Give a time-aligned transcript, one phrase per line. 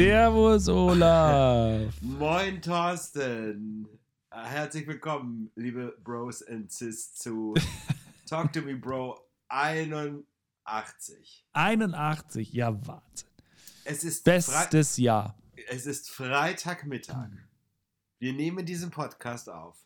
[0.00, 1.92] Servus, Olaf.
[2.00, 3.86] Moin, Thorsten.
[4.30, 7.52] Herzlich willkommen, liebe Bros and Sis, zu
[8.26, 10.24] Talk to Me Bro 81.
[11.52, 13.28] 81, ja, Wahnsinn.
[13.84, 15.38] Es ist Bestes Fre Jahr.
[15.68, 17.28] Es ist Freitagmittag.
[18.20, 19.84] Wir nehmen diesen Podcast auf.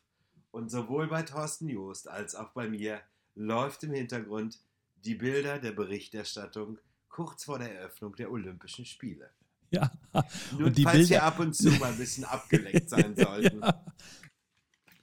[0.52, 3.00] Und sowohl bei Thorsten Joost als auch bei mir
[3.34, 4.60] läuft im Hintergrund
[5.04, 9.28] die Bilder der Berichterstattung kurz vor der Eröffnung der Olympischen Spiele.
[9.74, 9.90] Ja.
[10.58, 13.60] Nur und die falls Bilder wir ab und zu mal ein bisschen abgelenkt sein sollten.
[13.60, 13.84] Ja.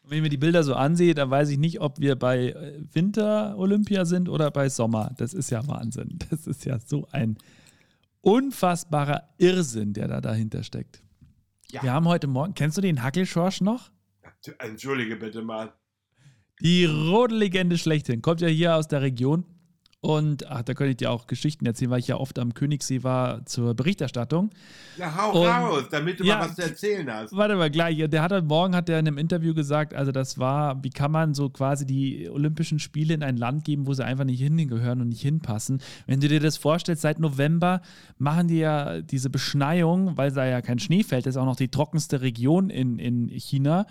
[0.04, 2.82] Wenn ich mir die Bilder so ansehe, dann weiß ich nicht, ob wir bei äh,
[2.92, 5.14] Winter-Olympia sind oder bei Sommer.
[5.18, 6.20] Das ist ja Wahnsinn.
[6.30, 7.38] Das ist ja so ein
[8.22, 11.02] unfassbarer Irrsinn, der da dahinter steckt.
[11.70, 11.84] Ja.
[11.84, 13.90] Wir haben heute Morgen, kennst du den Hackelschorsch noch?
[14.60, 15.74] Entschuldige bitte mal.
[16.62, 18.22] Die Rodellegende schlechthin.
[18.22, 19.46] Kommt ja hier aus der Region.
[20.04, 23.04] Und ach, da könnte ich dir auch Geschichten erzählen, weil ich ja oft am Königssee
[23.04, 24.50] war zur Berichterstattung.
[24.98, 27.36] Ja, hau und, raus, damit du ja, mal was zu erzählen hast.
[27.38, 27.98] Warte mal, gleich.
[28.10, 31.12] Der hat heute Morgen hat er in einem Interview gesagt, also das war, wie kann
[31.12, 35.02] man so quasi die Olympischen Spiele in ein Land geben, wo sie einfach nicht hingehören
[35.02, 35.84] und nicht hinpassen.
[36.08, 37.84] Wenn du dir das vorstellst, seit November
[38.18, 41.58] machen die ja diese Beschneiung, weil da ja kein Schnee fällt, das ist auch noch
[41.58, 43.86] die trockenste Region in, in China.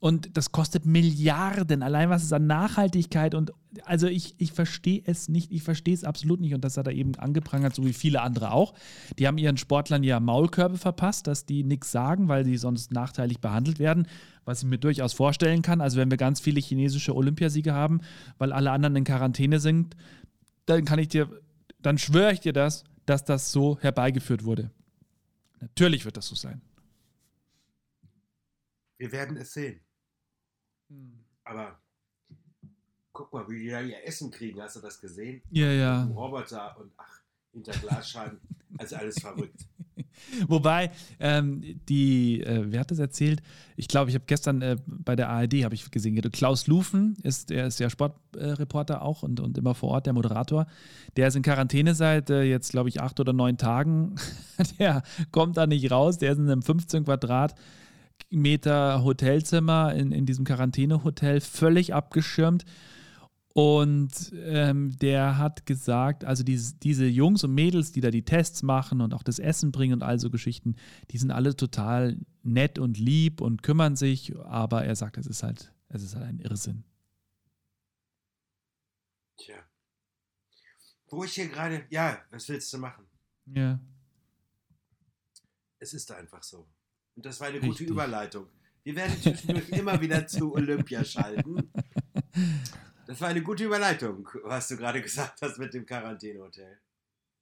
[0.00, 3.52] Und das kostet Milliarden, allein was es an Nachhaltigkeit und
[3.84, 6.92] also ich, ich verstehe es nicht, ich verstehe es absolut nicht und das hat er
[6.92, 8.74] eben angeprangert, so wie viele andere auch.
[9.18, 13.40] Die haben ihren Sportlern ja Maulkörbe verpasst, dass die nichts sagen, weil sie sonst nachteilig
[13.40, 14.06] behandelt werden,
[14.44, 15.80] was ich mir durchaus vorstellen kann.
[15.80, 18.00] Also wenn wir ganz viele chinesische Olympiasiege haben,
[18.38, 19.96] weil alle anderen in Quarantäne sind,
[20.66, 21.28] dann kann ich dir,
[21.80, 24.70] dann schwöre ich dir das, dass das so herbeigeführt wurde.
[25.60, 26.60] Natürlich wird das so sein.
[28.98, 29.80] Wir werden es sehen.
[30.88, 31.24] Hm.
[31.44, 31.80] Aber
[33.12, 34.60] guck mal, wie die da ihr Essen kriegen.
[34.60, 35.42] Hast du das gesehen?
[35.50, 36.04] Ja, ja.
[36.04, 37.20] Roboter und ach,
[37.52, 38.40] hinter Glasscheiben.
[38.78, 39.66] also alles verrückt.
[40.48, 40.90] Wobei,
[41.20, 43.42] ähm, die, äh, wer hat das erzählt?
[43.76, 47.50] Ich glaube, ich habe gestern äh, bei der ARD habe ich gesehen, Klaus Lufen ist,
[47.50, 50.66] der ist ja Sportreporter auch und, und immer vor Ort, der Moderator.
[51.16, 54.16] Der ist in Quarantäne seit äh, jetzt, glaube ich, acht oder neun Tagen.
[54.78, 57.54] der kommt da nicht raus, der ist in einem 15 Quadrat
[58.30, 62.64] Meter Hotelzimmer in, in diesem Quarantänehotel, völlig abgeschirmt.
[63.54, 68.64] Und ähm, der hat gesagt, also diese, diese Jungs und Mädels, die da die Tests
[68.64, 70.74] machen und auch das Essen bringen und all so Geschichten,
[71.12, 75.44] die sind alle total nett und lieb und kümmern sich, aber er sagt, es ist
[75.44, 76.82] halt, es ist halt ein Irrsinn.
[79.36, 79.56] Tja.
[81.08, 83.06] Wo ich hier gerade, ja, was willst du machen?
[83.46, 83.78] Ja.
[85.78, 86.66] Es ist einfach so.
[87.16, 87.70] Und das war eine Richtig.
[87.70, 88.46] gute Überleitung.
[88.82, 91.70] Wir werden zwischendurch immer wieder zu Olympia schalten.
[93.06, 96.78] Das war eine gute Überleitung, was du gerade gesagt hast mit dem Quarantänehotel.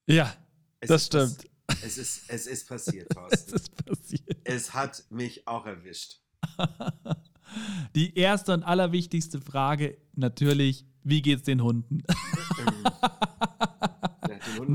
[0.07, 0.35] Ja,
[0.81, 1.49] es das stimmt.
[1.85, 3.55] Es ist, es ist passiert, Thorsten.
[3.55, 4.37] es ist passiert.
[4.45, 6.21] Es hat mich auch erwischt.
[7.95, 12.03] Die erste und allerwichtigste Frage natürlich, wie geht's den Hunden?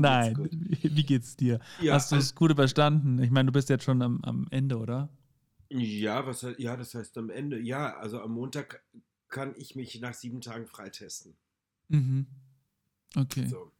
[0.00, 1.60] Nein, geht's wie, geht's dir?
[1.80, 3.22] Ja, Hast du es gut überstanden?
[3.22, 5.08] Ich meine, du bist jetzt schon am, am Ende, oder?
[5.70, 7.58] Ja, was, ja, das heißt am Ende.
[7.60, 8.82] Ja, also am Montag
[9.28, 11.36] kann ich mich nach sieben Tagen freitesten.
[11.88, 12.26] Mhm.
[13.16, 13.46] Okay.
[13.46, 13.72] So.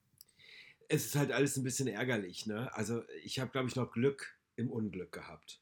[0.88, 2.74] Es ist halt alles ein bisschen ärgerlich, ne?
[2.74, 5.60] Also ich habe, glaube ich, noch Glück im Unglück gehabt.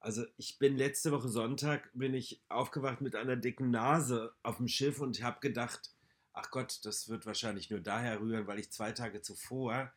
[0.00, 4.68] Also ich bin letzte Woche Sonntag, bin ich aufgewacht mit einer dicken Nase auf dem
[4.68, 5.94] Schiff und habe gedacht,
[6.32, 9.92] ach Gott, das wird wahrscheinlich nur daher rühren, weil ich zwei Tage zuvor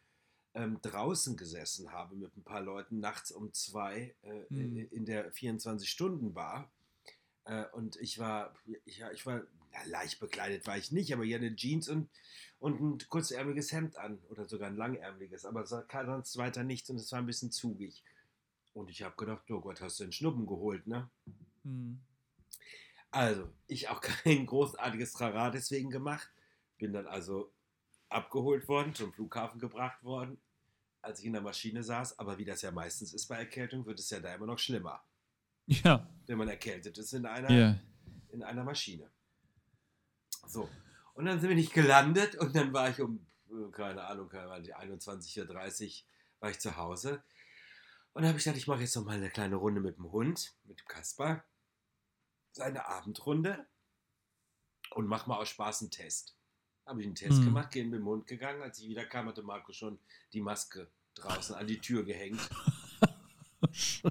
[0.53, 4.87] ähm, draußen gesessen habe mit ein paar Leuten nachts um zwei äh, hm.
[4.91, 6.71] in der 24-Stunden-Bar.
[7.45, 9.41] Äh, und ich war, ja, ich war,
[9.73, 12.09] ja, leicht bekleidet war ich nicht, aber hier eine Jeans und,
[12.59, 17.11] und ein kurzärmeliges Hemd an oder sogar ein langärmeliges, aber sonst weiter nichts und es
[17.11, 18.03] war ein bisschen zugig.
[18.73, 21.09] Und ich habe gedacht, oh Gott, hast du den Schnuppen geholt, ne?
[21.63, 21.99] Hm.
[23.15, 26.29] Also, ich auch kein großartiges Trara deswegen gemacht.
[26.77, 27.53] Bin dann also
[28.09, 30.37] abgeholt worden, zum Flughafen gebracht worden,
[31.01, 32.19] als ich in der Maschine saß.
[32.19, 35.01] Aber wie das ja meistens ist bei Erkältung, wird es ja da immer noch schlimmer.
[35.65, 36.09] Ja.
[36.25, 37.79] Wenn man erkältet ist in einer, yeah.
[38.31, 39.09] in einer Maschine.
[40.45, 40.69] So.
[41.13, 45.39] Und dann sind wir nicht gelandet und dann war ich um, äh, keine Ahnung, 21.30
[45.39, 46.05] Uhr
[46.41, 47.23] war ich zu Hause.
[48.11, 50.11] Und dann habe ich gedacht, ich mache jetzt noch mal eine kleine Runde mit dem
[50.11, 51.45] Hund, mit dem Kasper
[52.55, 53.67] seine Abendrunde
[54.91, 56.37] und mach mal aus Spaß einen Test.
[56.85, 57.45] Habe ich einen Test mhm.
[57.45, 58.61] gemacht, bin mit dem Hund gegangen.
[58.61, 59.99] Als ich wieder kam, hatte Marco schon
[60.33, 62.39] die Maske draußen an die Tür gehängt.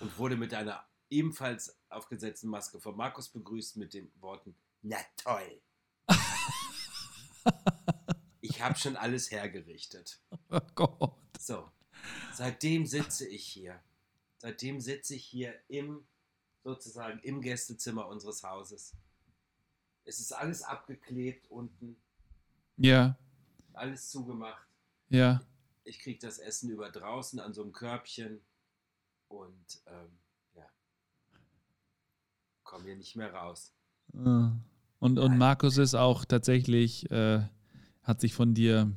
[0.00, 5.60] Und wurde mit einer ebenfalls aufgesetzten Maske von Markus begrüßt mit den Worten: Na toll.
[8.40, 10.20] ich habe schon alles hergerichtet.
[10.48, 11.18] Oh Gott.
[11.38, 11.70] So.
[12.32, 13.82] Seitdem sitze ich hier.
[14.38, 16.06] Seitdem sitze ich hier im,
[16.62, 18.94] sozusagen im Gästezimmer unseres Hauses.
[20.04, 21.96] Es ist alles abgeklebt unten,
[22.76, 23.16] Ja,
[23.72, 24.66] alles zugemacht.
[25.08, 25.40] ja.
[25.84, 28.40] Ich kriege das Essen über draußen an so einem Körbchen
[29.28, 30.18] und ähm,
[30.54, 30.70] ja,
[32.62, 33.74] komme hier nicht mehr raus.
[34.12, 34.18] Äh.
[34.18, 35.38] Und, und Nein.
[35.38, 37.42] Markus ist auch tatsächlich, äh,
[38.02, 38.92] hat sich von dir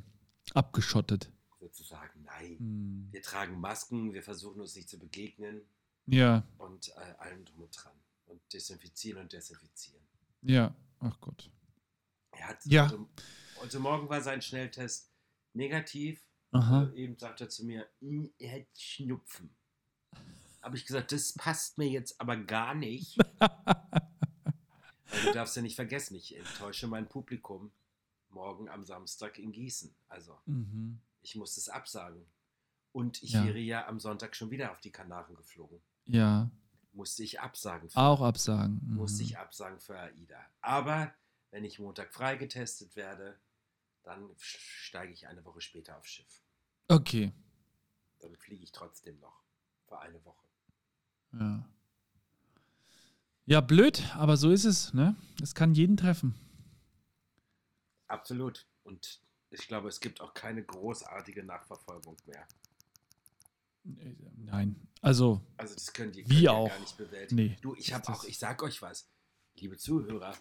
[0.52, 1.32] abgeschottet.
[1.58, 2.58] Sozusagen, nein.
[2.58, 3.08] Hm.
[3.10, 5.62] Wir tragen Masken, wir versuchen uns nicht zu begegnen
[6.06, 7.92] Ja, und äh, allem drum und dran.
[8.26, 10.02] Und desinfizieren und desinfizieren.
[10.42, 10.74] ja.
[11.00, 11.50] Ach Gott.
[12.30, 12.84] Er hat Ja.
[12.90, 13.06] heute,
[13.60, 15.12] heute Morgen war sein Schnelltest
[15.52, 16.26] negativ.
[16.52, 16.84] Aha.
[16.94, 19.54] Äh, eben sagt er zu mir, "Mm, er hat Schnupfen.
[20.62, 23.18] Habe ich gesagt, das passt mir jetzt aber gar nicht.
[25.24, 27.72] Du darfst ja nicht vergessen, ich enttäusche mein Publikum
[28.30, 29.94] morgen am Samstag in Gießen.
[30.08, 31.00] Also Mhm.
[31.22, 32.26] ich muss es absagen.
[32.92, 33.44] Und ich Ja.
[33.44, 35.80] wäre ja am Sonntag schon wieder auf die Kanaren geflogen.
[36.06, 36.50] Ja,
[36.94, 37.90] Musste ich absagen.
[37.90, 38.80] Für, auch absagen.
[38.84, 38.94] Mhm.
[38.94, 40.38] Musste ich absagen für AIDA.
[40.60, 41.12] Aber
[41.50, 43.36] wenn ich Montag freigetestet werde,
[44.04, 46.42] dann steige ich eine Woche später aufs Schiff.
[46.86, 47.32] Okay.
[48.20, 49.42] Dann fliege ich trotzdem noch
[49.88, 50.46] für eine Woche.
[51.32, 51.68] Ja.
[53.46, 55.16] Ja, blöd, aber so ist es, ne?
[55.42, 56.34] Es kann jeden treffen.
[58.06, 58.66] Absolut.
[58.84, 59.20] Und
[59.50, 62.46] ich glaube, es gibt auch keine großartige Nachverfolgung mehr.
[63.84, 64.88] Äh, Nein.
[65.04, 66.68] Also, Also das können die ja auch.
[66.68, 67.36] gar nicht bewältigen.
[67.36, 67.56] nee.
[67.60, 69.06] Du, ich habe auch, ich sag euch was,
[69.56, 70.34] liebe Zuhörer,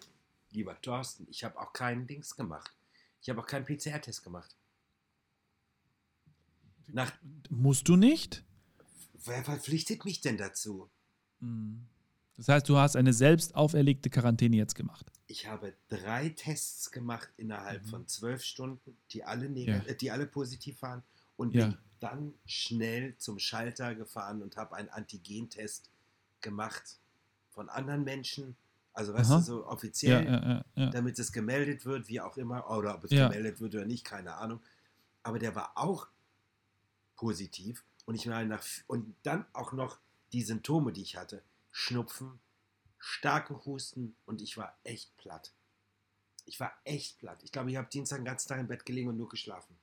[0.52, 2.72] lieber Thorsten, ich habe auch keinen Dings gemacht.
[3.22, 4.56] Ich habe auch keinen PCR-Test gemacht.
[6.88, 7.12] Nach,
[7.50, 8.44] Musst du nicht?
[9.26, 10.90] wer verpflichtet mich denn dazu?
[11.40, 11.88] Mhm.
[12.36, 15.06] Das heißt, du hast eine selbst auferlegte Quarantäne jetzt gemacht.
[15.28, 17.88] Ich habe drei Tests gemacht innerhalb Mhm.
[17.90, 19.78] von zwölf Stunden, die alle, Ja.
[19.86, 21.04] äh, die alle positiv waren
[21.38, 21.78] und Ja.
[22.04, 25.90] Dann schnell zum Schalter gefahren und habe einen Antigentest
[26.42, 27.00] gemacht
[27.52, 28.58] von anderen Menschen.
[28.92, 29.38] Also weißt Aha.
[29.38, 30.90] du, so offiziell, ja, ja, ja.
[30.90, 34.36] damit es gemeldet wird, wie auch immer, oder ob es gemeldet wird oder nicht, keine
[34.36, 34.62] Ahnung.
[35.24, 36.08] Aber der war auch
[37.16, 39.98] positiv und ich meine nach und dann auch noch
[40.34, 41.42] die Symptome, die ich hatte:
[41.72, 42.40] Schnupfen,
[43.00, 45.54] starken Husten und ich war echt platt.
[46.46, 47.42] Ich war echt platt.
[47.44, 49.78] Ich glaube, ich habe Dienstag den ganzen Tag im Bett gelegen und nur geschlafen.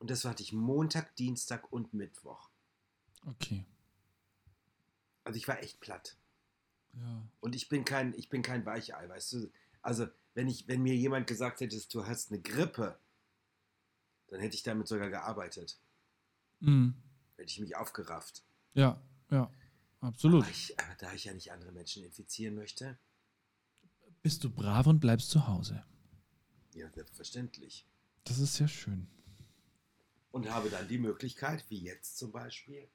[0.00, 2.50] Und das hatte ich Montag, Dienstag und Mittwoch.
[3.26, 3.64] Okay.
[5.24, 6.16] Also ich war echt platt.
[6.94, 7.22] Ja.
[7.40, 9.52] Und ich bin kein, ich bin kein Weichei, weißt du?
[9.82, 12.98] Also, wenn ich, wenn mir jemand gesagt hätte, du hast eine Grippe,
[14.28, 15.78] dann hätte ich damit sogar gearbeitet.
[16.60, 16.94] Mhm.
[17.36, 18.42] Hätte ich mich aufgerafft.
[18.74, 19.00] Ja,
[19.30, 19.52] ja.
[20.00, 20.42] Absolut.
[20.42, 22.98] Aber, ich, aber da ich ja nicht andere Menschen infizieren möchte,
[24.22, 25.84] Bist du brav und bleibst zu Hause.
[26.74, 27.86] ja, selbstverständlich.
[28.24, 29.06] Das ist sehr schön.
[30.30, 32.88] Und habe dann die Möglichkeit, wie jetzt zum Beispiel,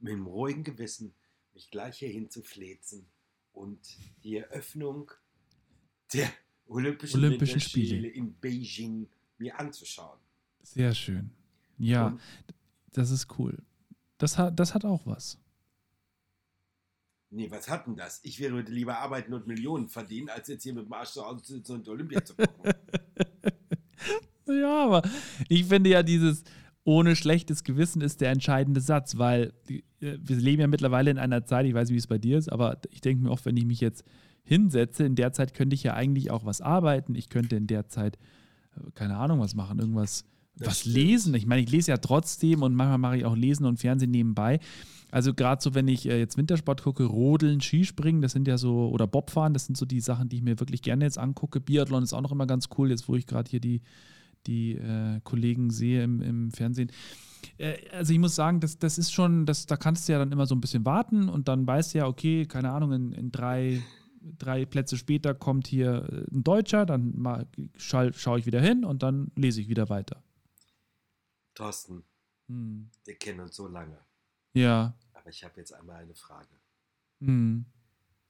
[0.00, 1.14] mit einem ruhigen Gewissen
[1.54, 3.06] mich gleich hier hinzuflezen
[3.52, 3.78] und
[4.24, 5.12] die Eröffnung
[6.12, 6.32] der
[6.66, 8.08] Olympischen, Olympischen Spiele.
[8.08, 9.08] in Beijing
[9.38, 10.18] mir anzuschauen.
[10.62, 11.30] Sehr schön.
[11.78, 12.20] Ja, Und
[12.92, 13.58] das ist cool.
[14.18, 15.38] Das hat, das hat auch was.
[17.30, 18.20] Nee, was hat denn das?
[18.24, 21.42] Ich würde lieber arbeiten und Millionen verdienen, als jetzt hier mit dem Arsch zu Hause
[21.42, 22.74] zu sitzen und Olympia zu gucken.
[24.60, 25.02] Ja, aber
[25.48, 26.44] ich finde ja dieses
[26.84, 31.44] ohne schlechtes Gewissen ist der entscheidende Satz, weil äh, wir leben ja mittlerweile in einer
[31.44, 33.56] Zeit, ich weiß nicht, wie es bei dir ist, aber ich denke mir oft, wenn
[33.56, 34.04] ich mich jetzt
[34.44, 37.14] hinsetze, in der Zeit könnte ich ja eigentlich auch was arbeiten.
[37.14, 38.18] Ich könnte in der Zeit,
[38.76, 40.24] äh, keine Ahnung, was machen, irgendwas,
[40.56, 40.96] Das was stimmt.
[40.96, 41.34] lesen.
[41.34, 44.58] Ich meine, ich lese ja trotzdem und manchmal mache ich auch Lesen und Fernsehen nebenbei.
[45.12, 48.88] Also gerade so, wenn ich äh, jetzt Wintersport gucke, Rodeln, Skispringen, das sind ja so,
[48.88, 51.60] oder Bobfahren, das sind so die Sachen, die ich mir wirklich gerne jetzt angucke.
[51.60, 53.82] Biathlon ist auch noch immer ganz cool, jetzt wo ich gerade hier die,
[54.46, 56.90] die äh, Kollegen sehe im, im Fernsehen.
[57.58, 60.32] Äh, also ich muss sagen, das, das ist schon, das, da kannst du ja dann
[60.32, 63.32] immer so ein bisschen warten und dann weißt du ja, okay, keine Ahnung, in, in
[63.32, 63.82] drei,
[64.20, 67.46] drei Plätze später kommt hier äh, ein Deutscher, dann mal,
[67.76, 70.22] schau, schaue ich wieder hin und dann lese ich wieder weiter.
[71.54, 72.04] Thorsten,
[72.48, 72.90] Hm.
[73.04, 73.98] wir kennen uns so lange.
[74.54, 74.94] Ja.
[75.14, 76.60] Aber ich habe jetzt einmal eine Frage.
[77.20, 77.66] Hm.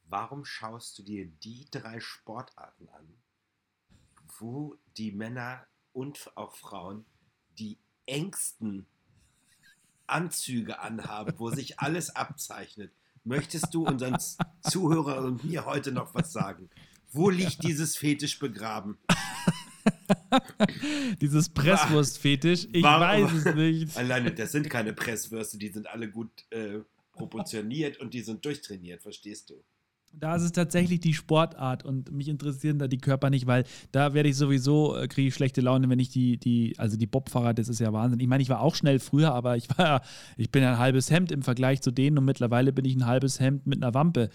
[0.05, 3.15] Warum schaust du dir die drei Sportarten an,
[4.39, 7.05] wo die Männer und auch Frauen
[7.59, 8.87] die engsten
[10.07, 12.93] Anzüge anhaben, wo sich alles abzeichnet?
[13.25, 14.19] Möchtest du unseren
[14.69, 16.69] Zuhörern und mir heute noch was sagen?
[17.13, 18.99] Wo liegt dieses Fetisch begraben?
[21.21, 23.97] Dieses Presswurstfetisch, ich Warum- weiß es nicht.
[23.97, 26.81] Alleine, das sind keine Presswürste, die sind alle gut äh,
[27.13, 29.63] proportioniert und die sind durchtrainiert, verstehst du?
[30.15, 34.15] Da ist es tatsächlich die Sportart und mich interessieren da die Körper nicht, weil da
[34.15, 37.55] werde ich sowieso, äh, kriege ich schlechte Laune, wenn ich die, die, also die Bobfahrer,
[37.55, 38.21] das ist ja Wahnsinn.
[38.21, 40.03] Ich meine, ich war auch schnell früher, aber ich war,
[40.37, 43.41] ich bin ein halbes Hemd im Vergleich zu denen und mittlerweile bin ich ein halbes
[43.41, 44.29] Hemd mit einer Wampe.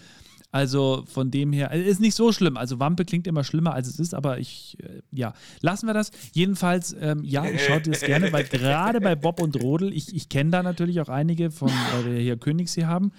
[0.52, 2.58] Also von dem her, es ist nicht so schlimm.
[2.58, 6.12] Also Wampe klingt immer schlimmer, als es ist, aber ich, äh, ja, lassen wir das.
[6.34, 10.16] Jedenfalls, ähm, ja, ich schaue dir das gerne, weil gerade bei Bob und Rodel, ich,
[10.16, 13.12] ich kenne da natürlich auch einige von, weil wir hier Königssee haben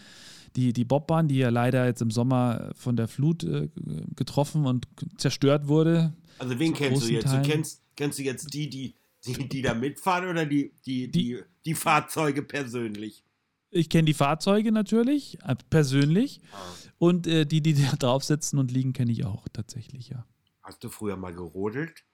[0.56, 3.68] die, die Bobbahn, die ja leider jetzt im Sommer von der Flut äh,
[4.14, 4.86] getroffen und
[5.16, 6.12] zerstört wurde.
[6.38, 7.32] Also wen kennst du jetzt?
[7.32, 8.94] Du kennst, kennst du jetzt die, die,
[9.26, 13.24] die, die da mitfahren oder die, die, die, die, die Fahrzeuge persönlich?
[13.70, 16.40] Ich kenne die Fahrzeuge natürlich, äh, persönlich.
[16.52, 16.56] Ah.
[16.98, 20.24] Und äh, die, die da drauf sitzen und liegen, kenne ich auch tatsächlich, ja.
[20.62, 22.04] Hast du früher mal gerodelt?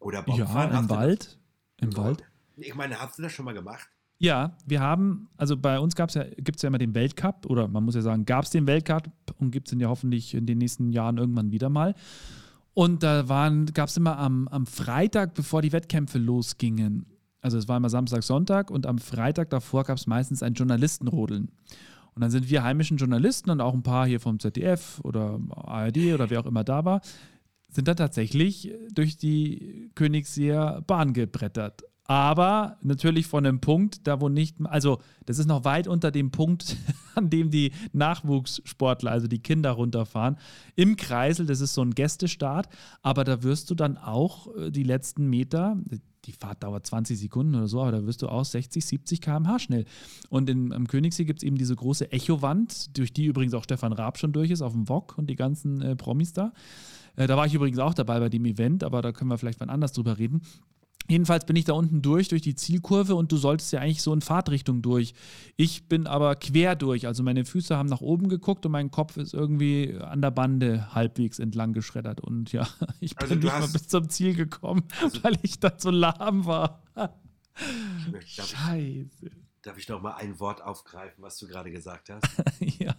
[0.00, 0.72] Oder Bobfahren?
[0.72, 1.38] Ja, im Wald.
[1.80, 2.22] Im Wald.
[2.56, 3.88] Ich meine, hast du das schon mal gemacht?
[4.20, 7.84] Ja, wir haben, also bei uns ja, gibt es ja immer den Weltcup, oder man
[7.84, 9.08] muss ja sagen, gab es den Weltcup
[9.38, 11.94] und gibt es ihn ja hoffentlich in den nächsten Jahren irgendwann wieder mal.
[12.74, 13.22] Und da
[13.74, 17.06] gab es immer am, am Freitag, bevor die Wettkämpfe losgingen,
[17.40, 21.52] also es war immer Samstag, Sonntag und am Freitag davor gab es meistens ein Journalistenrodeln.
[22.14, 26.14] Und dann sind wir heimischen Journalisten und auch ein paar hier vom ZDF oder ARD
[26.14, 27.00] oder wer auch immer da war,
[27.68, 34.30] sind dann tatsächlich durch die Königsseer Bahn gebrettert aber natürlich von einem Punkt, da wo
[34.30, 36.76] nicht, also das ist noch weit unter dem Punkt,
[37.14, 40.38] an dem die Nachwuchssportler, also die Kinder runterfahren.
[40.74, 42.68] Im Kreisel, das ist so ein Gästestart,
[43.02, 45.76] aber da wirst du dann auch äh, die letzten Meter,
[46.24, 49.58] die Fahrt dauert 20 Sekunden oder so, aber da wirst du auch 60, 70 km/h
[49.58, 49.84] schnell.
[50.30, 53.92] Und in, am Königssee gibt es eben diese große Echowand, durch die übrigens auch Stefan
[53.92, 56.54] Raab schon durch ist, auf dem Wok und die ganzen äh, Promis da.
[57.16, 59.60] Äh, da war ich übrigens auch dabei bei dem Event, aber da können wir vielleicht
[59.60, 60.40] wann anders drüber reden.
[61.10, 64.12] Jedenfalls bin ich da unten durch, durch die Zielkurve und du solltest ja eigentlich so
[64.12, 65.14] in Fahrtrichtung durch.
[65.56, 67.06] Ich bin aber quer durch.
[67.06, 70.94] Also meine Füße haben nach oben geguckt und mein Kopf ist irgendwie an der Bande
[70.94, 72.20] halbwegs entlang geschreddert.
[72.20, 72.68] Und ja,
[73.00, 76.44] ich bin also nicht mal bis zum Ziel gekommen, also weil ich da so lahm
[76.44, 76.82] war.
[78.12, 79.26] Möchte, darf Scheiße.
[79.26, 82.26] Ich, darf ich noch mal ein Wort aufgreifen, was du gerade gesagt hast?
[82.78, 82.94] ja.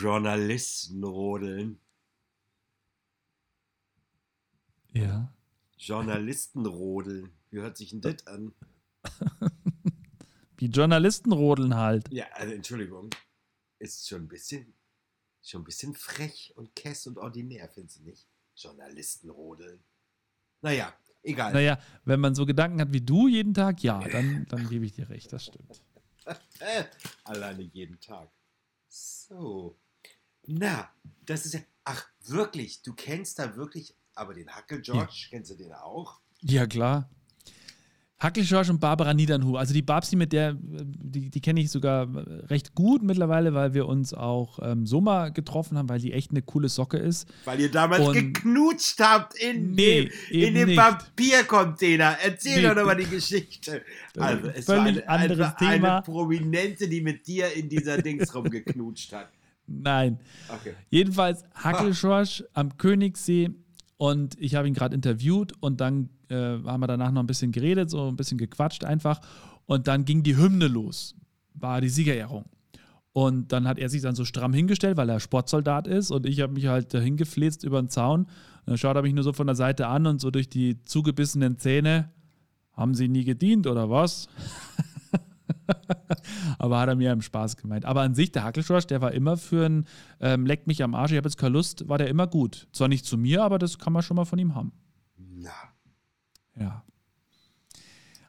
[0.00, 1.80] Journalisten rodeln.
[4.92, 5.32] Ja.
[5.76, 7.32] Journalistenrodeln.
[7.50, 8.52] Wie hört sich denn das an?
[10.56, 12.10] Wie Journalistenrodeln halt.
[12.12, 13.10] Ja, also Entschuldigung.
[13.78, 14.74] Ist schon ein bisschen,
[15.42, 18.26] schon ein bisschen frech und kess und ordinär, findest du nicht?
[18.56, 19.84] Journalistenrodeln.
[20.62, 21.52] Naja, egal.
[21.52, 24.94] Naja, wenn man so Gedanken hat wie du jeden Tag, ja, dann, dann gebe ich
[24.94, 25.82] dir recht, das stimmt.
[27.24, 28.30] Alleine jeden Tag.
[28.88, 29.78] So.
[30.46, 30.90] Na,
[31.24, 31.60] das ist ja.
[31.84, 35.28] Ach, wirklich, du kennst da wirklich aber den Hackel George, ja.
[35.30, 36.20] kennst du den auch?
[36.42, 37.08] Ja, klar.
[38.18, 39.56] Hackel George und Barbara Niedernhu.
[39.56, 42.08] Also die Babsi, mit der, die, die kenne ich sogar
[42.48, 46.30] recht gut mittlerweile, weil wir uns auch ähm, so mal getroffen haben, weil die echt
[46.30, 47.28] eine coole Socke ist.
[47.44, 52.16] Weil ihr damals und geknutscht habt in nee, dem, in dem Papiercontainer.
[52.24, 53.82] Erzähl nee, doch nochmal die Geschichte.
[54.16, 55.96] Also es war eine, anderes Thema.
[55.96, 59.28] eine Prominente, die mit dir in dieser Dings rumgeknutscht hat.
[59.66, 60.20] Nein.
[60.48, 60.72] Okay.
[60.88, 63.50] Jedenfalls Hackel George am Königssee
[63.98, 67.52] und ich habe ihn gerade interviewt und dann äh, haben wir danach noch ein bisschen
[67.52, 69.20] geredet, so ein bisschen gequatscht einfach.
[69.64, 71.14] Und dann ging die Hymne los,
[71.54, 72.44] war die Siegerehrung.
[73.12, 76.10] Und dann hat er sich dann so stramm hingestellt, weil er Sportsoldat ist.
[76.10, 78.24] Und ich habe mich halt hingefläzt über den Zaun.
[78.24, 78.28] Und
[78.66, 81.58] dann schaut er mich nur so von der Seite an und so durch die zugebissenen
[81.58, 82.10] Zähne.
[82.74, 84.28] Haben sie nie gedient oder was?
[86.58, 87.84] Aber hat er mir im Spaß gemeint.
[87.84, 89.86] Aber an sich, der Hackelschorsch, der war immer für ein
[90.20, 92.68] ähm, Leckt mich am Arsch, ich habe jetzt keine Lust, war der immer gut.
[92.72, 94.72] Zwar nicht zu mir, aber das kann man schon mal von ihm haben.
[95.36, 95.52] Ja.
[96.58, 96.84] Ja.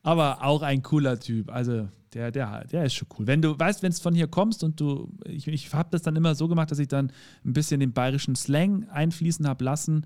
[0.04, 1.52] Aber auch ein cooler Typ.
[1.52, 3.28] Also, der, der, der ist schon cool.
[3.28, 6.16] Wenn du weißt, wenn es von hier kommst und du, ich, ich habe das dann
[6.16, 7.12] immer so gemacht, dass ich dann
[7.46, 10.06] ein bisschen den bayerischen Slang einfließen habe lassen.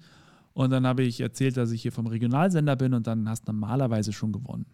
[0.53, 3.53] Und dann habe ich erzählt, dass ich hier vom Regionalsender bin und dann hast du
[3.53, 4.65] normalerweise schon gewonnen.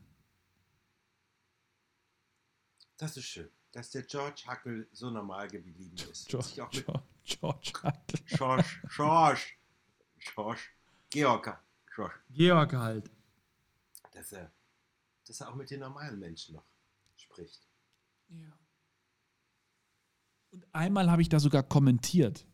[2.98, 6.28] Das ist schön, dass der George Hackel so normal geblieben ist.
[6.28, 6.84] George, George,
[7.24, 8.20] George Hackel.
[8.26, 9.42] George, George,
[10.20, 10.62] George,
[11.12, 11.60] Georg,
[11.96, 12.14] George.
[12.32, 13.12] Georg halt.
[14.12, 14.52] Dass er,
[15.28, 16.66] dass er auch mit den normalen Menschen noch
[17.16, 17.62] spricht.
[18.30, 18.58] Ja.
[20.50, 22.48] Und einmal habe ich da sogar kommentiert.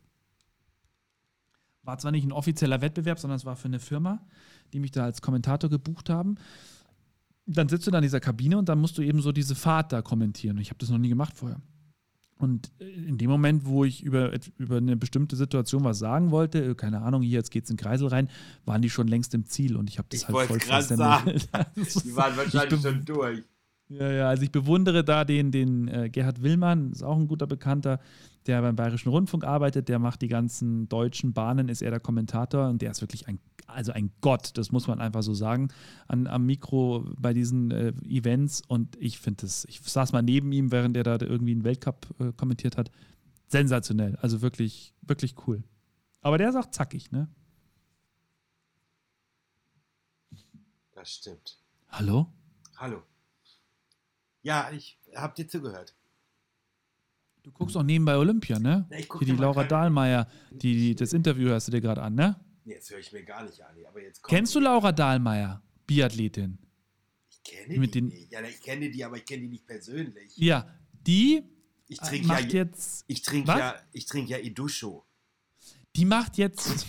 [1.83, 4.27] War zwar nicht ein offizieller Wettbewerb, sondern es war für eine Firma,
[4.73, 6.37] die mich da als Kommentator gebucht haben
[7.45, 9.91] dann sitzt du da in dieser Kabine und dann musst du eben so diese Fahrt
[9.91, 10.57] da kommentieren.
[10.57, 11.59] Ich habe das noch nie gemacht vorher.
[12.37, 16.75] Und in dem Moment, wo ich über, über eine bestimmte Situation was sagen wollte, äh,
[16.75, 18.29] keine Ahnung, hier jetzt geht's in den Kreisel rein,
[18.65, 21.31] waren die schon längst im Ziel und ich habe das ich halt voll gerade sagen.
[21.75, 23.43] Die waren wahrscheinlich schon durch.
[23.87, 27.47] Ja, ja, also ich bewundere da den, den äh, Gerhard Willmann, ist auch ein guter
[27.47, 27.99] Bekannter,
[28.47, 32.69] der beim Bayerischen Rundfunk arbeitet, der macht die ganzen deutschen Bahnen, ist er der Kommentator
[32.69, 33.39] und der ist wirklich ein,
[33.73, 35.69] also ein Gott, das muss man einfach so sagen,
[36.07, 40.51] an, am Mikro bei diesen äh, Events und ich finde das, ich saß mal neben
[40.51, 42.91] ihm, während er da irgendwie einen Weltcup äh, kommentiert hat,
[43.47, 45.63] sensationell, also wirklich, wirklich cool.
[46.21, 47.27] Aber der sagt zackig, ne?
[50.95, 51.57] Das stimmt.
[51.89, 52.31] Hallo?
[52.77, 53.03] Hallo.
[54.41, 55.95] Ja, ich hab dir zugehört.
[57.43, 58.87] Du guckst auch nebenbei Olympia, ne?
[58.89, 62.01] Ja, ich guck Hier die Laura Dahlmeier, die, die, das Interview hörst du dir gerade
[62.01, 62.39] an, ne?
[62.65, 63.75] Nee, Jetzt höre ich mir gar nicht an.
[63.87, 66.57] Aber jetzt Kennst du Laura Dahlmeier, Biathletin?
[67.29, 68.31] Ich kenne mit die nicht.
[68.31, 70.31] Ja, ich kenne die, aber ich kenne die nicht persönlich.
[70.37, 71.43] Ja, die
[71.87, 73.59] Ich äh, trinke ja, macht jetzt, ich trinke Was?
[73.59, 75.05] ja, ich trinke ja Idusho.
[75.95, 76.85] die macht jetzt,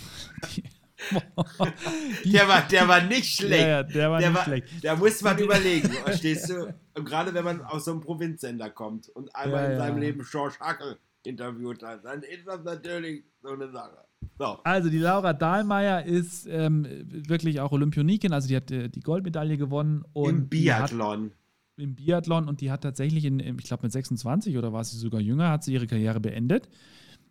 [0.54, 0.62] die,
[2.24, 3.62] Der war, der war nicht schlecht.
[3.62, 4.84] Ja, ja, der war der nicht war, schlecht.
[4.84, 6.74] Da muss man überlegen, verstehst du?
[6.94, 10.08] Und gerade wenn man aus so einem Provinzsender kommt und einmal Ja, in seinem ja.
[10.08, 14.04] Leben George Hackel interviewt hat, dann ist das natürlich so eine Sache.
[14.38, 14.58] So.
[14.64, 19.56] Also die Laura Dahlmeier ist ähm, wirklich auch Olympionikin, also die hat äh, die Goldmedaille
[19.56, 21.32] gewonnen und Im die hat- Biathlon.
[21.76, 25.20] im Biathlon und die hat tatsächlich, in, ich glaube mit 26 oder war sie sogar
[25.20, 26.68] jünger, hat sie ihre Karriere beendet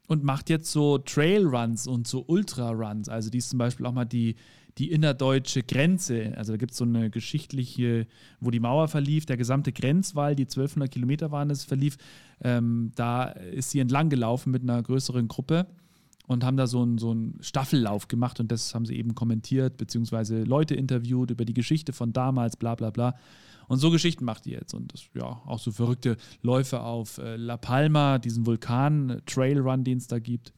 [0.08, 3.08] und macht jetzt so Trailruns und so Ultraruns.
[3.10, 4.36] Also die ist zum Beispiel auch mal die,
[4.78, 6.34] die innerdeutsche Grenze.
[6.36, 8.06] Also da gibt es so eine geschichtliche,
[8.42, 11.96] wo die Mauer verlief, der gesamte Grenzwall, die 1200 Kilometer waren es, verlief.
[12.42, 15.68] Ähm, da ist sie entlang gelaufen mit einer größeren Gruppe
[16.28, 19.78] und haben da so einen so einen Staffellauf gemacht und das haben sie eben kommentiert,
[19.78, 23.16] beziehungsweise Leute interviewt über die Geschichte von damals, bla bla bla.
[23.68, 24.74] Und so Geschichten macht die jetzt.
[24.74, 29.84] Und das, ja, auch so verrückte Läufe auf äh, La Palma, diesen Vulkan, äh, Trailrun,
[29.84, 30.54] den es da gibt.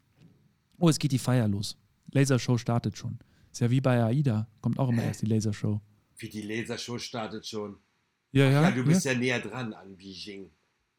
[0.77, 1.77] Oh, es geht die Feier los.
[2.12, 3.19] Lasershow startet schon.
[3.51, 4.48] Ist ja wie bei AIDA.
[4.62, 5.81] Kommt auch immer erst die Lasershow.
[6.17, 7.77] Wie die Lasershow startet schon.
[8.31, 8.63] Ja, ja.
[8.63, 9.13] Ja, du bist ja.
[9.13, 10.50] näher dran an Beijing.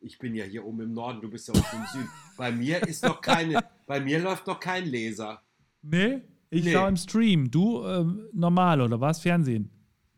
[0.07, 2.09] Ich bin ja hier oben im Norden, du bist ja oben im Süden.
[2.37, 5.43] Bei mir ist noch keine, bei mir läuft noch kein Laser.
[5.83, 6.73] Nee, ich Nee.
[6.73, 7.51] schau im Stream.
[7.51, 9.21] Du ähm, normal oder was?
[9.21, 9.71] Fernsehen?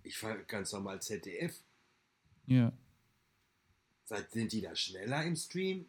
[0.02, 1.54] Ich fahre ganz normal ZDF.
[2.46, 2.72] Ja.
[4.04, 5.86] Seit sind die da schneller im Stream?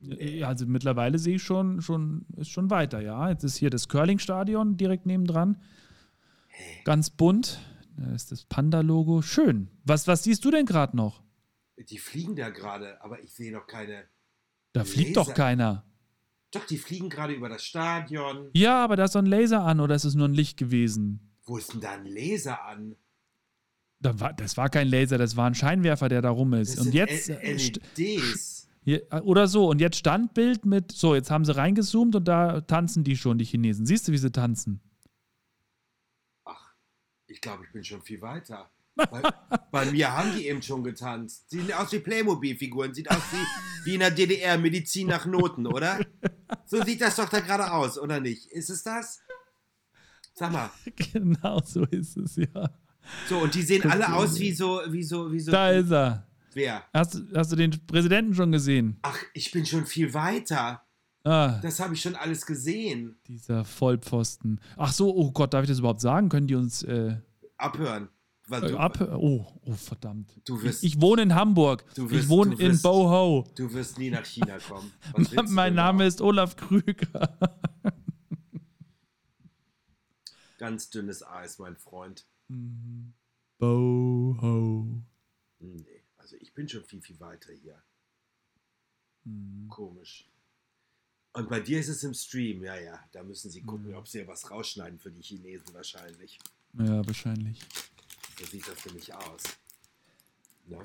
[0.00, 3.28] Ja, Also mittlerweile sehe ich schon, schon, ist schon weiter, ja.
[3.30, 5.60] Jetzt ist hier das Curling-Stadion direkt nebendran.
[6.84, 7.60] Ganz bunt.
[7.96, 9.22] Da ist das Panda-Logo.
[9.22, 9.68] Schön.
[9.84, 11.22] Was, was siehst du denn gerade noch?
[11.88, 14.04] Die fliegen da gerade, aber ich sehe noch keine.
[14.72, 15.34] Da fliegt doch Laser.
[15.34, 15.84] keiner.
[16.50, 18.50] Doch, die fliegen gerade über das Stadion.
[18.52, 21.32] Ja, aber da ist doch ein Laser an oder ist es nur ein Licht gewesen?
[21.44, 22.96] Wo ist denn da ein Laser an?
[24.00, 26.78] Da war, das war kein Laser, das war ein Scheinwerfer, der da rum ist.
[26.78, 27.28] Das Und jetzt.
[27.28, 28.68] LEDs.
[28.84, 29.68] äh, oder so.
[29.68, 30.92] Und jetzt Standbild mit.
[30.92, 33.86] So, jetzt haben sie reingezoomt und da tanzen die schon, die Chinesen.
[33.86, 34.80] Siehst du, wie sie tanzen?
[36.44, 36.74] Ach,
[37.26, 38.70] ich glaube, ich bin schon viel weiter.
[38.96, 39.22] Bei,
[39.70, 41.48] bei mir haben die eben schon getanzt.
[41.50, 42.92] Sieht aus wie Playmobil-Figuren.
[42.92, 46.00] Sieht aus wie, wie in der DDR, Medizin nach Noten, oder?
[46.66, 48.46] So sieht das doch da gerade aus, oder nicht?
[48.46, 49.20] Ist es das?
[50.34, 50.70] Sag mal.
[51.12, 52.70] genau so ist es, ja.
[53.28, 55.50] So, und die sehen alle aus wie so, wie so, wie so.
[55.50, 56.26] Da ist er.
[56.52, 56.82] Wer?
[56.92, 58.98] Hast, du- hast du den Präsidenten schon gesehen?
[59.02, 60.84] Ach, ich bin schon viel weiter.
[61.24, 63.18] Ah, Das habe ich schon alles gesehen.
[63.28, 64.60] dieser Vollpfosten.
[64.76, 66.28] Ach so, oh Gott, darf ich das überhaupt sagen?
[66.28, 67.16] Können die uns äh,
[67.56, 68.08] Abhören.
[68.50, 69.00] Weil äh, du, ab?
[69.00, 70.34] Oh, oh, verdammt.
[70.46, 71.84] Wirst- ich, ich wohne in Hamburg.
[71.96, 73.46] Wirst- ich wohne du in wirst- Boho.
[73.54, 74.90] du wirst nie nach China kommen.
[75.48, 77.38] Mein denn Name ist Olaf Krüger.
[80.58, 82.26] Ganz dünnes Eis, mein Freund.
[83.58, 85.02] Boho.
[85.60, 87.80] Nee, also ich bin schon viel, viel weiter hier.
[89.68, 90.28] Komisch.
[91.32, 92.98] Und bei dir ist es im Stream, ja, ja.
[93.12, 96.38] Da müssen sie gucken, ob sie was rausschneiden für die Chinesen wahrscheinlich.
[96.74, 97.60] Ja, wahrscheinlich.
[98.40, 99.42] So sieht das für mich aus.
[100.64, 100.82] Ne?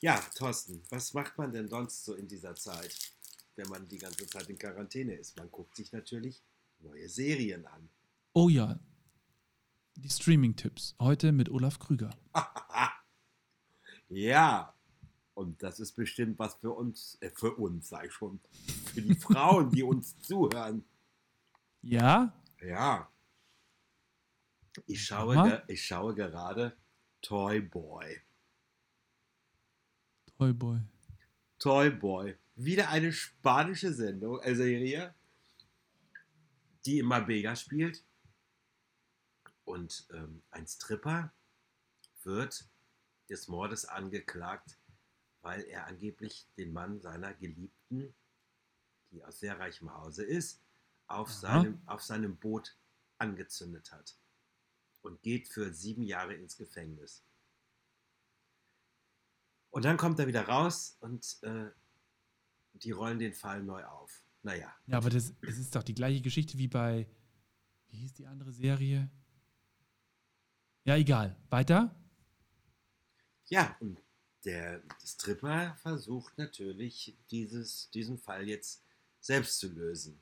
[0.00, 2.96] Ja, Thorsten, was macht man denn sonst so in dieser Zeit,
[3.54, 5.36] wenn man die ganze Zeit in Quarantäne ist?
[5.36, 6.42] Man guckt sich natürlich
[6.80, 7.88] neue Serien an.
[8.32, 8.80] Oh ja.
[9.94, 10.96] Die Streaming-Tipps.
[11.00, 12.10] Heute mit Olaf Krüger.
[14.10, 14.74] Ja,
[15.34, 18.40] und das ist bestimmt was für uns, äh, für uns, sag ich schon,
[18.86, 20.82] für die Frauen, die uns zuhören.
[21.82, 22.32] Ja?
[22.62, 23.06] Ja.
[24.86, 26.76] Ich schaue, ich schaue gerade
[27.22, 28.20] Toy Boy.
[30.38, 30.80] Toy Boy.
[31.58, 32.36] Toy Boy.
[32.54, 35.14] Wieder eine spanische Sendung, äh, Serie,
[36.84, 38.04] die in Marbella spielt.
[39.64, 41.32] Und ähm, ein Stripper
[42.22, 42.68] wird
[43.28, 44.78] des Mordes angeklagt,
[45.42, 48.14] weil er angeblich den Mann seiner Geliebten,
[49.10, 50.62] die aus sehr reichem Hause ist,
[51.06, 51.34] auf, Aha.
[51.34, 52.76] seinem, auf seinem Boot
[53.18, 54.16] angezündet hat.
[55.02, 57.22] Und geht für sieben Jahre ins Gefängnis.
[59.70, 61.70] Und dann kommt er wieder raus und äh,
[62.74, 64.22] die rollen den Fall neu auf.
[64.42, 64.74] Naja.
[64.86, 67.06] Ja, aber das, das ist doch die gleiche Geschichte wie bei,
[67.88, 69.10] wie hieß die andere Serie?
[70.84, 71.36] Ja, egal.
[71.50, 71.94] Weiter?
[73.46, 74.00] Ja, und
[74.44, 78.82] der Stripper versucht natürlich, dieses, diesen Fall jetzt
[79.20, 80.20] selbst zu lösen.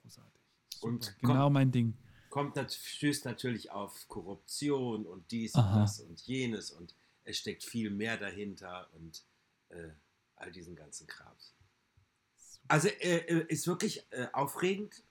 [0.00, 0.42] Großartig.
[0.80, 1.16] Und Super.
[1.20, 1.96] genau kommt- mein Ding.
[2.32, 5.74] Kommt, stößt natürlich auf Korruption und dies Aha.
[5.74, 9.22] und das und jenes und es steckt viel mehr dahinter und
[9.68, 9.90] äh,
[10.36, 11.52] all diesen ganzen Krams.
[12.68, 15.02] Also äh, äh, ist wirklich äh, aufregend.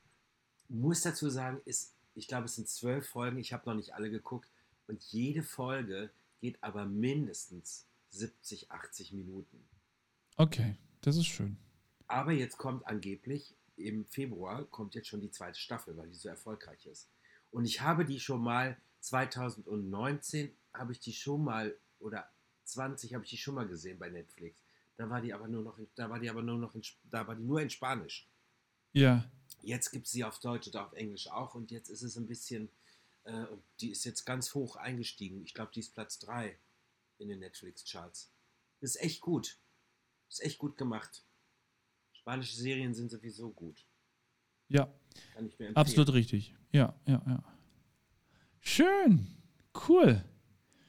[0.67, 3.37] Muss dazu sagen, ist, ich glaube, es sind zwölf Folgen.
[3.37, 4.49] Ich habe noch nicht alle geguckt.
[4.87, 9.63] Und jede Folge geht aber mindestens 70, 80 Minuten.
[10.37, 11.57] Okay, das ist schön.
[12.07, 13.53] Aber jetzt kommt angeblich
[13.85, 17.09] im Februar kommt jetzt schon die zweite Staffel, weil die so erfolgreich ist.
[17.51, 22.29] Und ich habe die schon mal 2019 habe ich die schon mal oder
[22.65, 24.61] 20 habe ich die schon mal gesehen bei Netflix.
[24.95, 27.27] Da war die aber nur noch in, da war die aber nur noch in, da
[27.27, 28.29] war die nur in Spanisch.
[28.93, 29.29] Ja.
[29.61, 32.27] Jetzt gibt es sie auf Deutsch oder auf Englisch auch und jetzt ist es ein
[32.27, 32.69] bisschen
[33.23, 35.43] äh, und die ist jetzt ganz hoch eingestiegen.
[35.43, 36.57] Ich glaube, die ist Platz 3
[37.17, 38.31] in den Netflix Charts.
[38.79, 39.57] Ist echt gut.
[40.29, 41.23] Ist echt gut gemacht.
[42.21, 43.83] Spanische Serien sind sowieso gut.
[44.67, 44.93] Ja,
[45.73, 46.55] absolut richtig.
[46.71, 47.43] Ja, ja, ja.
[48.59, 49.27] Schön.
[49.87, 50.23] Cool.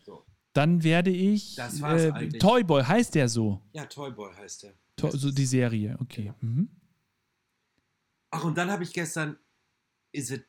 [0.05, 0.27] So.
[0.53, 1.55] Dann werde ich.
[1.55, 2.41] Das war's äh, eigentlich.
[2.41, 3.63] Toyboy heißt der so.
[3.73, 4.75] Ja, Toyboy heißt der.
[4.97, 6.35] To so die Serie, okay.
[6.41, 6.69] Mhm.
[8.31, 9.39] Ach, und dann habe ich gestern
[10.13, 10.47] Is it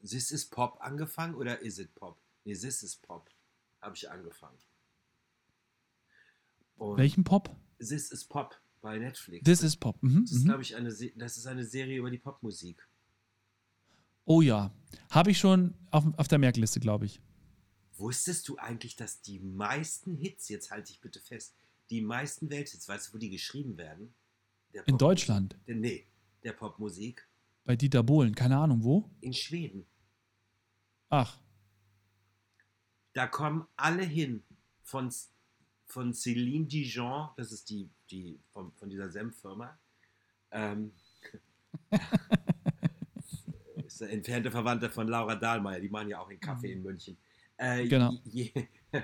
[0.00, 2.20] This is Pop angefangen oder Is it Pop?
[2.44, 3.30] Nee, This is Pop
[3.80, 4.58] habe ich angefangen.
[6.76, 7.54] Und Welchen Pop?
[7.78, 9.44] This is Pop bei Netflix.
[9.44, 10.02] This is Pop.
[10.02, 10.22] Mhm.
[10.22, 10.44] Das ist, Mhm.
[10.48, 12.86] glaube ich, eine, Se- das ist eine Serie über die Popmusik.
[14.24, 14.72] Oh ja.
[15.10, 17.20] Habe ich schon auf, auf der Merkliste, glaube ich.
[17.96, 21.54] Wusstest du eigentlich, dass die meisten Hits, jetzt halte ich bitte fest,
[21.90, 24.14] die meisten Welthits, weißt du, wo die geschrieben werden?
[24.86, 25.58] In Deutschland.
[25.66, 26.06] Der, nee,
[26.44, 27.28] der Popmusik
[27.64, 28.34] Bei Dieter Bohlen.
[28.34, 29.10] Keine Ahnung, wo?
[29.20, 29.84] in Schweden.
[31.08, 31.38] Ach.
[33.12, 34.44] Da kommen alle hin
[34.82, 35.12] von,
[35.86, 39.78] von Céline Dijon, das ist die, die von, von dieser Senffirma.
[40.50, 40.92] Ähm,
[43.84, 47.16] ist der entfernte Verwandte von Laura Dahlmeier, die machen ja auch einen Kaffee in München.
[47.56, 48.12] Äh, Genau.
[48.24, 48.52] Je,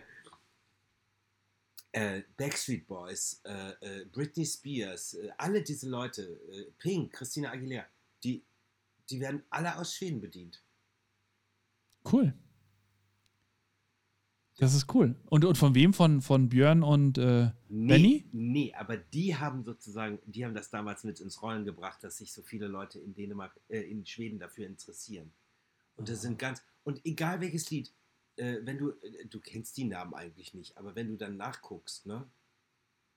[1.93, 7.87] äh, Backstreet Boys, äh, äh, Britney Spears, äh, alle diese Leute, äh, Pink, Christina Aguilera,
[8.23, 8.45] die,
[9.09, 10.63] die werden alle aus Schweden bedient.
[12.11, 12.35] Cool.
[14.59, 15.15] Das ist cool.
[15.27, 15.93] Und, und von wem?
[15.93, 18.25] Von, von Björn und äh, Nee, Benny?
[18.33, 22.33] Nee, aber die haben sozusagen, die haben das damals mit ins Rollen gebracht, dass sich
[22.33, 25.31] so viele Leute in Dänemark, äh, in Schweden dafür interessieren.
[25.97, 27.93] Und das sind ganz, und egal welches Lied,
[28.37, 32.07] äh, wenn du, äh, du kennst die Namen eigentlich nicht, aber wenn du dann nachguckst,
[32.07, 32.27] ne?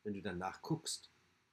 [0.04, 1.10] Wenn du dann nachguckst,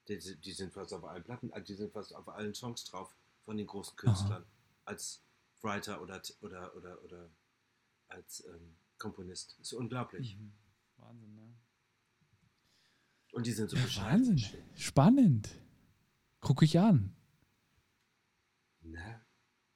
[0.08, 3.14] die, die sind fast auf allen Platten, äh, die sind fast auf allen Songs drauf
[3.44, 4.44] von den großen Künstlern
[4.84, 5.22] als
[5.62, 7.30] Writer oder, oder, oder, oder
[8.08, 9.58] als ähm, Komponist.
[9.60, 10.36] ist unglaublich.
[10.38, 10.52] Mhm.
[10.96, 11.54] Wahnsinn, ne?
[13.32, 14.26] Und die sind so Ja, bescheiden.
[14.28, 14.60] Wahnsinn.
[14.74, 15.50] Spannend.
[16.40, 17.14] Guck ich an,
[18.82, 19.20] Ne?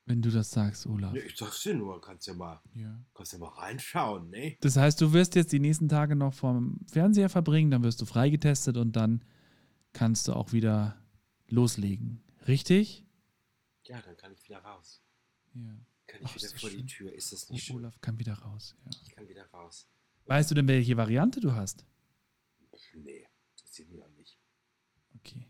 [0.07, 1.13] wenn du das sagst, Olaf.
[1.13, 2.99] Ne, ich sag's dir nur, kannst ja mal, Ja.
[3.15, 4.57] kannst ja mal reinschauen, ne?
[4.61, 8.07] Das heißt, du wirst jetzt die nächsten Tage noch vom Fernseher verbringen, dann wirst du
[8.07, 9.25] freigetestet und dann
[9.93, 10.97] kannst du auch wieder
[11.49, 12.23] loslegen.
[12.49, 13.05] Richtig?
[13.85, 15.03] Ja, dann kann ich wieder raus.
[15.55, 15.77] Ja.
[16.11, 16.87] Kann ich Ach, wieder das vor die schön.
[16.89, 17.13] Tür.
[17.15, 17.77] Ist das Oh, nicht schön?
[17.77, 18.75] Olaf kann wieder raus.
[18.85, 18.91] Ja.
[19.05, 19.89] Ich kann wieder raus.
[20.27, 21.85] Weißt du denn, welche Variante du hast?
[22.95, 24.37] Nee, interessiert mich auch nicht.
[25.17, 25.47] Okay.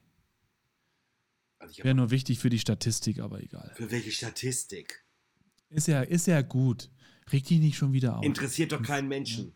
[1.58, 3.72] Also Wäre nur wichtig für die Statistik, aber egal.
[3.76, 5.04] für welche Statistik?
[5.70, 6.90] Ist ja, ist ja gut.
[7.32, 8.24] Reg dich nicht schon wieder auf.
[8.24, 9.54] Interessiert doch keinen Menschen.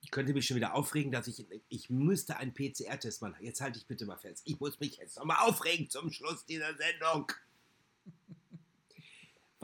[0.00, 3.36] Ich könnte mich schon wieder aufregen, dass ich, ich müsste einen PCR-Test machen.
[3.40, 4.42] Jetzt halte ich bitte mal fest.
[4.44, 7.30] Ich muss mich jetzt nochmal aufregen zum Schluss dieser Sendung.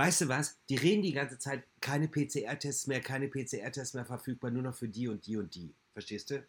[0.00, 0.58] Weißt du was?
[0.70, 4.88] Die reden die ganze Zeit, keine PCR-Tests mehr, keine PCR-Tests mehr verfügbar, nur noch für
[4.88, 5.74] die und die und die.
[5.92, 6.42] Verstehst du?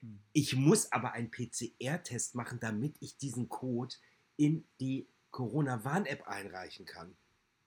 [0.00, 0.18] Hm.
[0.32, 3.94] Ich muss aber einen PCR-Test machen, damit ich diesen Code
[4.36, 7.14] in die Corona-Warn-App einreichen kann.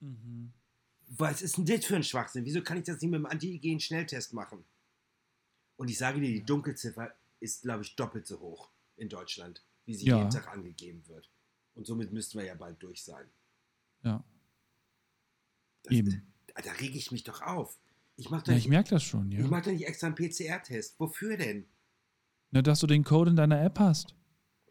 [0.01, 0.51] Mhm.
[1.07, 2.43] Was ist denn das für ein Schwachsinn?
[2.43, 4.65] Wieso kann ich das nicht mit dem Antigen-Schnelltest machen?
[5.77, 9.95] Und ich sage dir, die Dunkelziffer ist, glaube ich, doppelt so hoch in Deutschland, wie
[9.95, 10.17] sie Ja.
[10.17, 11.29] jeden Tag angegeben wird.
[11.75, 13.29] Und somit müssten wir ja bald durch sein.
[14.01, 14.21] Ja,
[15.83, 16.23] Das, eben.
[16.55, 17.79] Da, rege ich mich doch auf.
[18.15, 19.47] Ich mache Ja, ich merke das schon, ich ja.
[19.47, 20.99] mach doch nicht extra einen PCR-Test.
[20.99, 21.65] Wofür denn?
[22.51, 24.15] Na, dass du den Code in deiner App hast.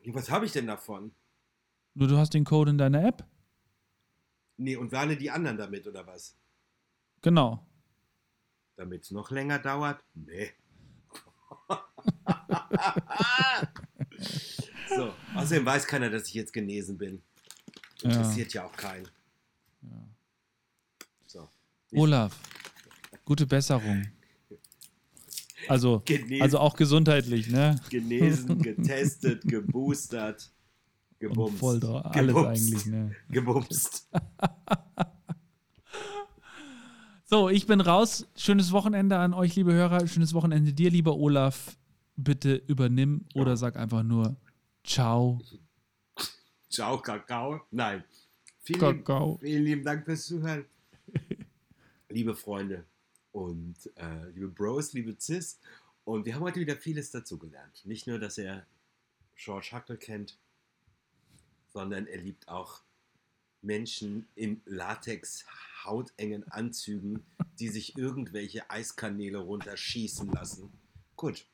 [0.06, 1.12] Was habe ich denn davon?
[1.94, 3.26] Nur du hast den Code in deiner App.
[4.56, 6.36] Nee, und warne die anderen damit, oder was?
[7.20, 7.66] Genau.
[8.76, 10.02] Damit es noch länger dauert?
[10.14, 10.52] Nee.
[14.88, 17.22] so, außerdem weiß keiner, dass ich jetzt genesen bin.
[18.02, 19.08] Interessiert ja, ja auch keinen.
[21.92, 22.00] Ja.
[22.00, 22.38] Olaf,
[23.24, 24.06] gute Besserung.
[25.68, 26.02] Also,
[26.40, 27.76] also auch gesundheitlich, ne?
[27.88, 30.50] Genesen, getestet, geboostert,
[31.18, 31.58] gebumst.
[31.58, 32.04] Voll drauf.
[32.06, 32.48] Alles gebumst.
[32.48, 33.14] eigentlich, ne?
[33.30, 34.08] Gebumst.
[37.24, 38.26] so, ich bin raus.
[38.36, 40.06] Schönes Wochenende an euch, liebe Hörer.
[40.08, 41.76] Schönes Wochenende dir, lieber Olaf.
[42.16, 44.36] Bitte übernimm oder sag einfach nur
[44.84, 45.40] Ciao.
[46.68, 47.60] Ciao, Kakao.
[47.70, 48.04] Nein.
[48.62, 49.38] Vielen, Kakao.
[49.40, 50.64] vielen lieben Dank fürs Zuhören.
[52.12, 52.84] Liebe Freunde
[53.32, 55.58] und äh, liebe Bros, liebe Cis.
[56.04, 57.84] Und wir haben heute wieder vieles dazu gelernt.
[57.84, 58.66] Nicht nur, dass er
[59.36, 60.38] George Huckle kennt,
[61.72, 62.82] sondern er liebt auch
[63.62, 65.46] Menschen in Latex
[65.84, 67.24] hautengen Anzügen,
[67.58, 70.72] die sich irgendwelche Eiskanäle runterschießen lassen.
[71.16, 71.46] Gut.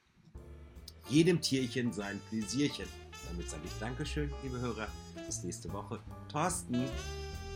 [1.08, 2.88] Jedem Tierchen sein Pläsierchen.
[3.28, 4.88] Damit sage ich Dankeschön, liebe Hörer.
[5.26, 6.02] Bis nächste Woche.
[6.30, 6.84] Thorsten,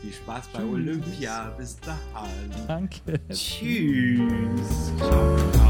[0.03, 1.55] viel Spaß bei Olympia.
[1.57, 2.51] Bis dahin.
[2.67, 3.21] Danke.
[3.31, 4.93] Tschüss.
[4.99, 5.62] Ciao.